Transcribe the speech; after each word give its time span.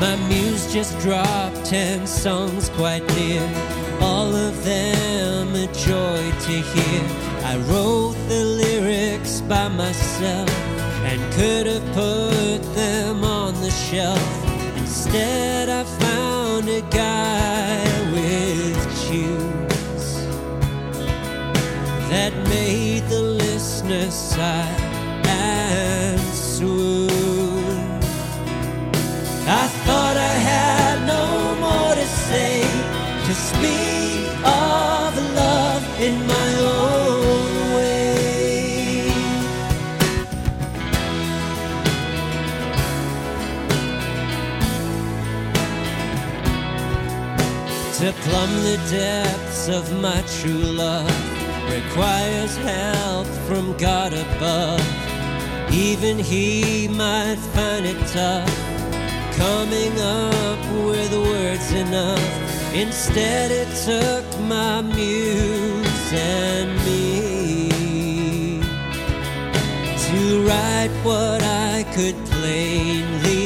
Friends 0.00 0.72
just 0.72 0.98
dropped 1.00 1.64
ten 1.64 2.06
songs 2.06 2.68
quite 2.70 3.06
near, 3.16 3.42
all 4.00 4.34
of 4.34 4.64
them 4.64 5.54
a 5.54 5.66
joy 5.72 6.22
to 6.46 6.52
hear. 6.72 7.02
I 7.44 7.56
wrote 7.68 8.16
the 8.28 8.44
lyrics 8.44 9.40
by 9.42 9.68
myself 9.68 10.50
and 11.04 11.20
could 11.34 11.66
have 11.66 11.84
put 11.94 12.60
them 12.74 13.24
on 13.24 13.54
the 13.60 13.70
shelf. 13.70 14.46
Instead, 14.76 15.68
I 15.68 15.84
found 15.84 16.68
a 16.68 16.82
guy 16.90 17.84
with 18.12 18.76
tunes 19.08 20.14
that 22.10 22.32
made 22.48 23.06
the 23.08 23.20
listener 23.20 24.10
sigh 24.10 24.76
and 25.26 26.20
swoon. 26.20 27.20
I 29.46 29.79
in 36.00 36.26
my 36.26 36.50
own 36.60 37.74
way. 37.74 39.12
To 47.98 48.12
plumb 48.24 48.54
the 48.62 48.78
depths 48.90 49.68
of 49.68 50.00
my 50.00 50.22
true 50.40 50.64
love 50.84 51.12
requires 51.70 52.56
help 52.56 53.26
from 53.46 53.76
God 53.76 54.14
above. 54.14 54.82
Even 55.70 56.18
He 56.18 56.88
might 56.88 57.40
find 57.54 57.84
it 57.84 58.00
tough 58.06 58.56
coming 59.36 59.94
up 60.00 60.60
with 60.86 61.12
words 61.12 61.72
enough. 61.72 62.50
Instead, 62.74 63.50
it 63.50 63.68
took 63.84 64.24
my 64.40 64.80
muse 64.80 65.69
what 71.04 71.42
I 71.42 71.84
could 71.94 72.16
plainly 72.26 73.39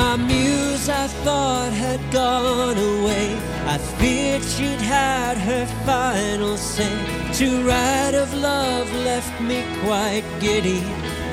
My 0.00 0.16
muse 0.16 0.88
I 0.88 1.08
thought 1.24 1.72
had 1.74 2.00
gone 2.10 2.78
away. 2.78 3.26
I 3.74 3.76
feared 3.98 4.42
she'd 4.42 4.84
had 4.96 5.36
her 5.36 5.66
final 5.84 6.56
say. 6.56 6.96
To 7.40 7.48
write 7.66 8.14
of 8.14 8.32
love 8.32 8.88
left 9.08 9.34
me 9.42 9.58
quite 9.84 10.24
giddy. 10.40 10.80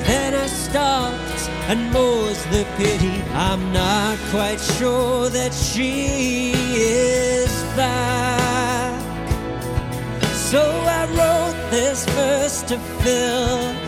Then 0.08 0.34
I 0.34 0.46
stopped, 0.48 1.42
and 1.70 1.90
more's 1.92 2.44
the 2.54 2.64
pity. 2.76 3.16
I'm 3.48 3.72
not 3.72 4.18
quite 4.34 4.60
sure 4.76 5.30
that 5.30 5.54
she 5.54 6.52
is 6.74 7.50
back. 7.74 9.00
So 10.50 10.62
I 10.98 11.02
wrote 11.16 11.70
this 11.70 12.04
verse 12.16 12.60
to 12.70 12.76
fill 13.02 13.87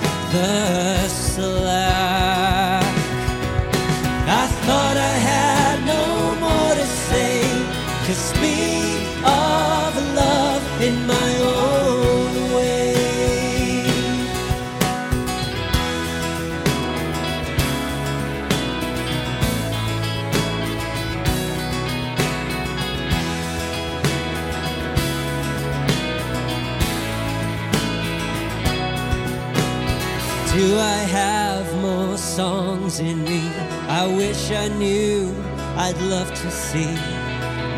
Do 30.52 30.78
I 30.80 30.98
have 31.20 31.72
more 31.80 32.18
songs 32.18 32.98
in 32.98 33.22
me? 33.22 33.40
I 33.86 34.04
wish 34.08 34.50
I 34.50 34.66
knew. 34.66 35.32
I'd 35.76 35.96
love 36.02 36.28
to 36.28 36.50
see 36.50 36.92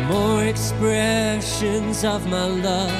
more 0.07 0.43
expressions 0.43 2.03
of 2.03 2.25
my 2.27 2.47
love, 2.47 2.91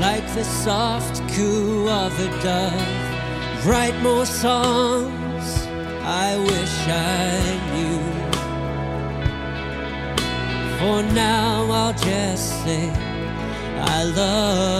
like 0.00 0.24
the 0.34 0.44
soft 0.44 1.16
coo 1.34 1.88
of 1.88 2.12
a 2.20 2.28
dove. 2.40 3.66
Write 3.66 4.00
more 4.00 4.26
songs. 4.26 5.46
I 6.26 6.36
wish 6.50 6.76
I 6.86 7.50
knew. 7.72 8.00
For 10.78 11.02
now, 11.14 11.66
I'll 11.68 11.94
just 11.94 12.62
say 12.62 12.90
I 13.96 14.04
love. 14.04 14.73